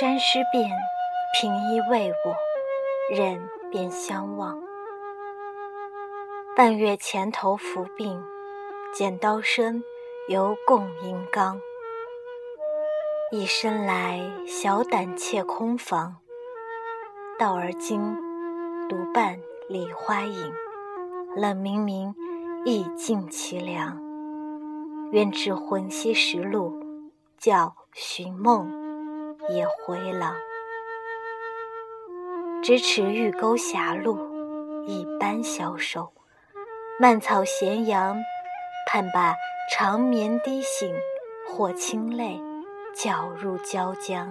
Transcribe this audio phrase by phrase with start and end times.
[0.00, 0.70] 山师变，
[1.38, 4.58] 平衣为我，人便相忘。
[6.56, 8.24] 半月前头伏病，
[8.94, 9.84] 剪刀声
[10.28, 11.60] 犹共银刚。
[13.32, 16.16] 一生来小胆怯空房，
[17.38, 18.00] 到而今
[18.88, 19.38] 独伴
[19.68, 20.54] 梨花影。
[21.36, 22.14] 冷冥冥，
[22.64, 24.00] 意尽凄凉。
[25.10, 26.72] 愿知魂兮识路，
[27.36, 28.81] 教寻梦
[29.48, 30.34] 也回廊。
[32.62, 34.16] 咫尺玉钩狭路，
[34.86, 36.12] 一般消瘦。
[36.98, 38.16] 蔓草闲杨，
[38.86, 39.34] 盼把
[39.70, 40.94] 长眠滴醒，
[41.48, 42.40] 或清泪
[42.94, 44.28] 搅入椒浆。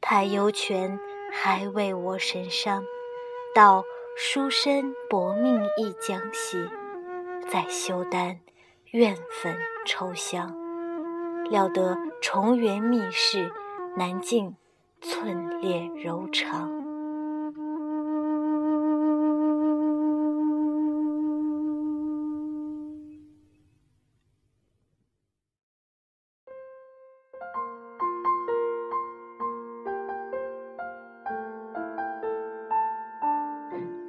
[0.00, 0.98] 太幽泉
[1.32, 2.84] 还为我神伤，
[3.54, 3.84] 到。
[4.20, 6.68] 书生薄命一将息，
[7.48, 8.40] 在修丹
[8.90, 10.57] 怨愤抽香。
[11.50, 13.50] 料得重圆密室，
[13.96, 14.54] 难尽
[15.00, 16.76] 寸裂柔肠。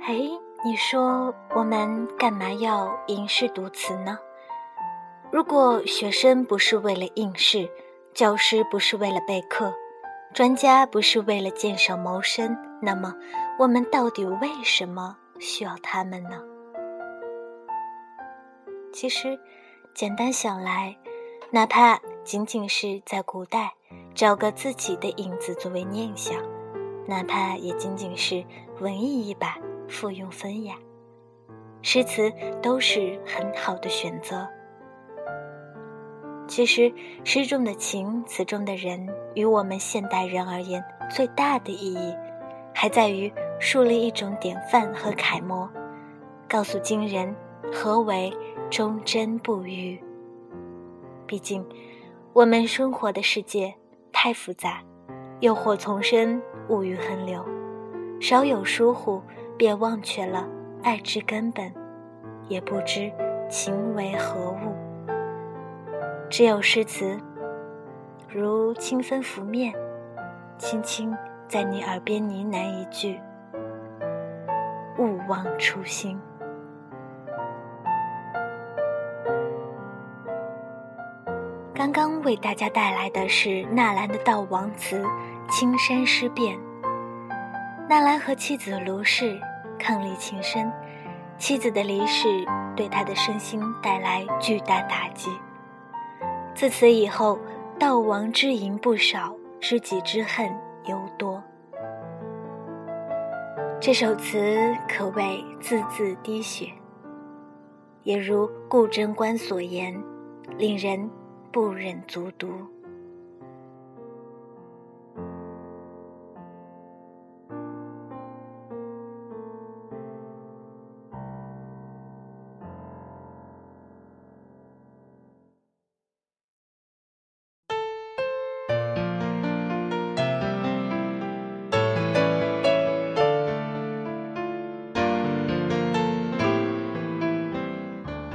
[0.02, 0.18] 哎，
[0.66, 4.18] 你说我们干嘛要吟诗读词呢？
[5.32, 7.70] 如果学生不是为了应试，
[8.14, 9.74] 教师不是为了备课，
[10.34, 13.16] 专家不是为了鉴赏谋生，那么
[13.60, 16.42] 我们到底为什么需要他们呢？
[18.92, 19.40] 其实，
[19.94, 20.98] 简单想来，
[21.52, 23.72] 哪怕仅仅是在古代
[24.16, 26.36] 找个自己的影子作为念想，
[27.08, 28.44] 哪怕也仅仅是
[28.80, 29.58] 文艺一把。
[29.88, 30.76] 附庸风雅，
[31.82, 34.48] 诗词都是很好的选择。
[36.50, 36.92] 其实，
[37.24, 42.14] 诗中的情，词中的人，与我们现代人而言，最大的意义，
[42.74, 45.70] 还在于树立一种典范和楷模，
[46.50, 47.34] 告诉今人
[47.72, 48.34] 何为
[48.72, 49.98] 忠贞不渝。
[51.28, 51.64] 毕竟，
[52.34, 53.72] 我们生活的世界
[54.12, 54.82] 太复杂，
[55.42, 57.46] 诱惑丛生，物欲横流，
[58.20, 59.22] 稍有疏忽。
[59.60, 60.48] 便忘却了
[60.84, 61.70] 爱之根本，
[62.48, 63.12] 也不知
[63.50, 64.89] 情为何物。
[66.30, 67.20] 只有诗词，
[68.30, 69.74] 如清风拂面，
[70.60, 71.18] 轻轻
[71.48, 73.20] 在你耳边呢喃一句
[75.00, 76.22] ：“勿忘初心。”
[81.74, 85.00] 刚刚为大家带来的是纳兰的《悼亡词》
[85.50, 86.56] 《青山诗变》。
[87.90, 89.40] 纳兰和妻子卢氏。
[89.80, 90.70] 伉俪情深，
[91.38, 92.28] 妻子的离世
[92.76, 95.32] 对他的身心带来巨大打击。
[96.56, 97.40] 自此以后，
[97.80, 100.50] 悼亡之吟不少，知己之恨
[100.86, 101.42] 尤多。
[103.80, 106.68] 这首词可谓字字滴血，
[108.04, 109.98] 也如顾贞观所言，
[110.58, 111.10] 令人
[111.52, 112.50] 不忍卒读。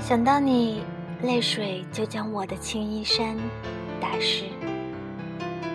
[0.07, 0.83] 想到你，
[1.23, 3.35] 泪水就将我的青衣衫
[3.99, 4.45] 打湿。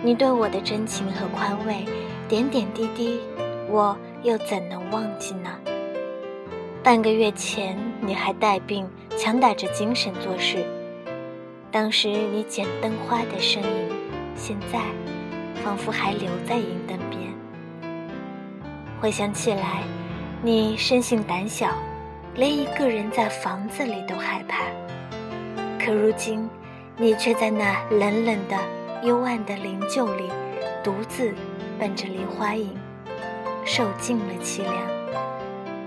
[0.04, 1.84] 你对我的真情和宽慰，
[2.28, 3.18] 点点滴滴，
[3.68, 5.50] 我又怎能忘记呢？
[6.80, 10.64] 半个月前你还带病，强打着精神做事。
[11.72, 13.88] 当时你剪灯花的身影，
[14.36, 14.78] 现在
[15.64, 17.20] 仿佛还留在银灯边。
[19.00, 19.82] 回想起来，
[20.40, 21.66] 你生性胆小。
[22.34, 24.62] 连一个人在房子里都害怕，
[25.84, 26.48] 可如今，
[26.96, 28.56] 你却在那冷冷的、
[29.02, 30.30] 幽暗的灵柩里，
[30.82, 31.34] 独自
[31.78, 32.70] 伴着梨花影，
[33.64, 34.74] 受尽了凄凉。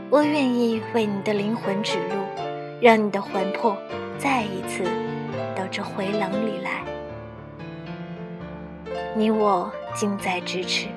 [0.10, 2.16] 我愿意为你的灵魂指路，
[2.82, 3.76] 让你的魂魄
[4.20, 4.84] 再一次
[5.56, 6.84] 到这回廊里来。
[9.16, 10.88] 你我近在咫尺，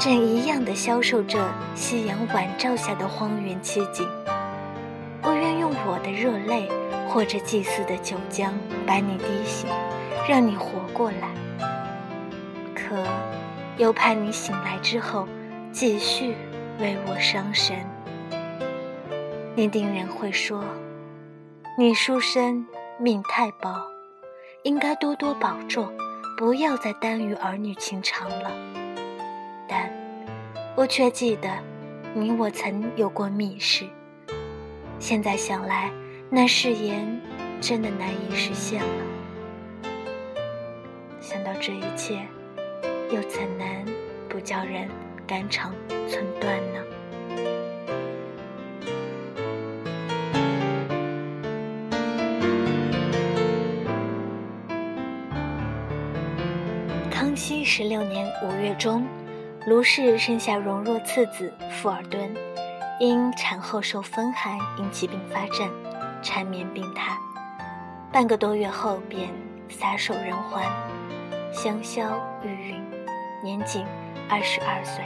[0.00, 1.38] 正一样的消受着
[1.74, 4.08] 夕阳晚照下的荒原凄景。
[5.22, 6.68] 我愿用我的热泪，
[7.08, 8.50] 或者祭祀的酒浆，
[8.86, 9.68] 把你滴醒，
[10.28, 11.28] 让你活过来。
[12.74, 13.04] 可，
[13.76, 15.26] 又怕你醒来之后，
[15.72, 16.34] 继续
[16.78, 17.76] 为我伤神。
[19.54, 20.62] 你定然会说，
[21.78, 22.66] 你书生
[22.98, 23.74] 命太薄，
[24.62, 25.90] 应该多多保重，
[26.36, 28.50] 不要再耽于儿女情长了。
[29.66, 29.90] 但，
[30.76, 31.48] 我却记得，
[32.14, 33.86] 你我曾有过密室。
[34.98, 35.90] 现在想来，
[36.28, 37.20] 那誓言
[37.60, 39.04] 真的难以实现了。
[41.20, 42.26] 想到这一切，
[43.10, 43.66] 又怎能
[44.28, 44.88] 不叫人
[45.26, 45.72] 肝肠
[46.08, 46.82] 寸断呢？
[57.10, 59.06] 康熙十六年五月中，
[59.66, 62.34] 卢氏生下荣若次子富尔敦，
[62.98, 65.70] 因产后受风寒引起并发症，
[66.22, 67.14] 缠绵病榻。
[68.10, 69.28] 半个多月后便
[69.68, 70.64] 撒手人寰，
[71.52, 72.80] 香消玉殒，
[73.42, 73.84] 年仅
[74.30, 75.04] 二十二岁。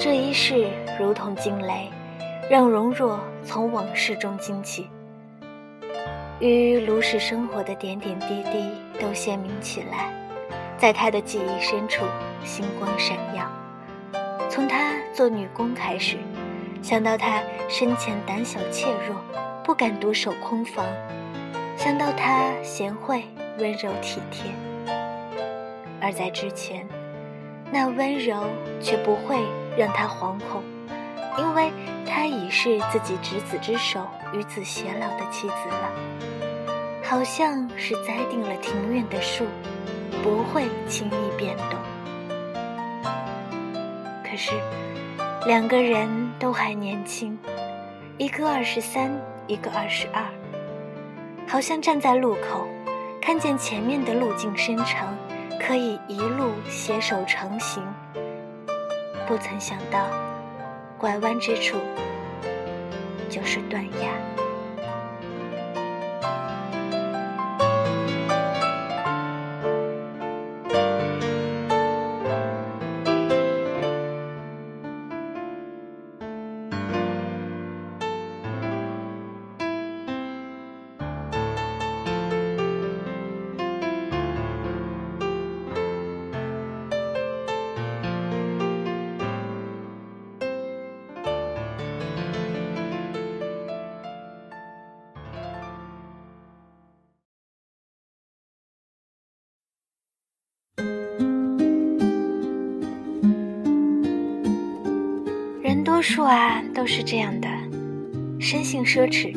[0.00, 0.68] 这一世
[0.98, 1.88] 如同惊雷，
[2.50, 4.90] 让荣若从往事中惊起。
[6.40, 10.12] 与卢氏生活的点点滴滴都鲜明起来，
[10.76, 12.04] 在他的记忆深处，
[12.42, 13.48] 星光闪耀。
[14.52, 16.18] 从他做女工开始，
[16.82, 17.40] 想到他
[17.70, 19.16] 生前胆小怯弱，
[19.64, 20.84] 不敢独守空房；
[21.74, 23.24] 想到他贤惠
[23.58, 24.52] 温柔体贴，
[26.02, 26.86] 而在之前，
[27.72, 28.44] 那温柔
[28.78, 29.38] 却不会
[29.74, 30.62] 让他惶恐，
[31.38, 31.72] 因为
[32.06, 35.90] 他已是自己执子之手、与子偕老的妻子了。
[37.02, 39.46] 好像是栽定了庭院的树，
[40.22, 41.91] 不会轻易变动。
[44.32, 44.52] 可是，
[45.44, 46.08] 两个人
[46.38, 47.38] 都还年轻，
[48.16, 49.12] 一个二十三，
[49.46, 50.24] 一个二十二，
[51.46, 52.66] 好像站在路口，
[53.20, 55.14] 看见前面的路径深长，
[55.60, 57.82] 可以一路携手成行。
[59.26, 60.06] 不曾想到，
[60.96, 61.76] 拐弯之处
[63.28, 64.41] 就是断崖。
[106.02, 107.48] 数啊都是这样的，
[108.40, 109.32] 生性奢侈，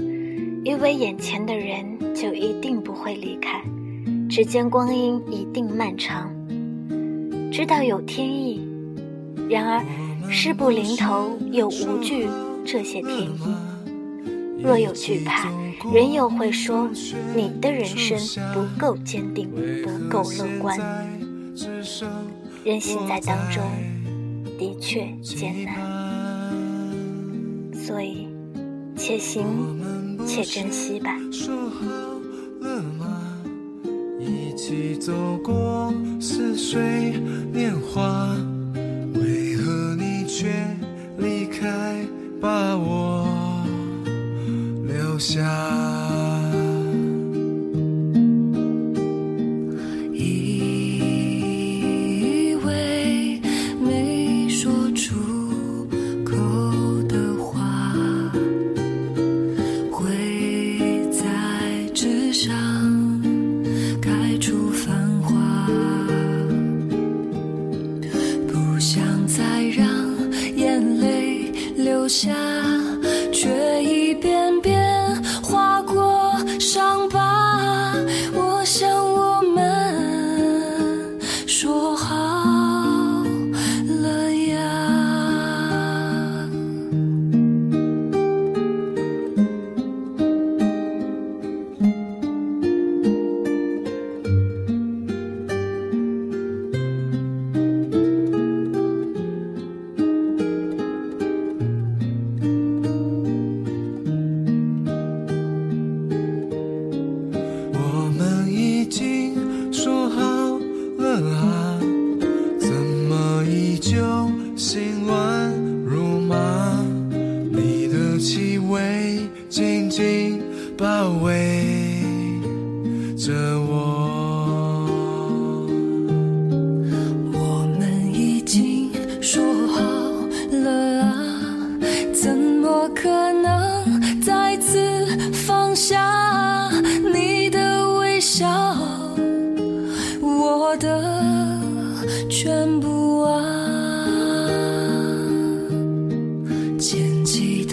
[0.64, 1.86] 以为眼前的人
[2.16, 3.62] 就一定不会离开，
[4.28, 6.34] 只见光阴一定漫长。
[7.52, 8.68] 知道有天意，
[9.48, 9.86] 然而
[10.32, 12.28] 事不临头又无惧
[12.66, 13.56] 这些天意。
[14.62, 15.48] 若有惧怕，
[15.94, 16.90] 人又会说
[17.36, 18.18] 你的人生
[18.54, 19.48] 不够坚定，
[19.84, 20.78] 不够乐观。
[22.64, 23.64] 人行在当中，
[24.58, 26.35] 的确艰难。
[27.86, 28.28] 所以，
[28.98, 29.46] 且行
[30.26, 31.12] 且珍惜吧。
[31.32, 31.86] 说好
[32.62, 33.22] 了吗？
[34.20, 37.14] 一起走过似水
[37.54, 38.36] 年华，
[39.14, 40.48] 为何你却
[41.20, 42.04] 离开，
[42.42, 43.64] 把我
[44.88, 45.85] 留下？
[72.06, 72.65] 留下。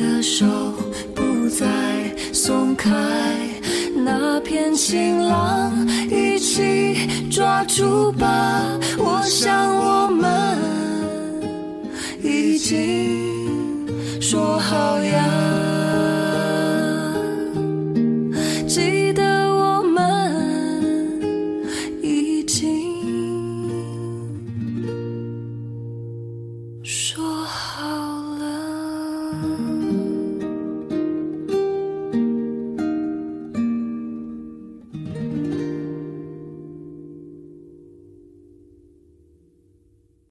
[0.03, 0.45] 的手
[1.15, 1.65] 不再
[2.33, 2.91] 松开
[3.95, 5.73] 那片晴朗
[6.11, 8.63] 一起抓住吧
[8.99, 10.59] 我想我们
[12.21, 13.87] 已经
[14.21, 15.62] 说好呀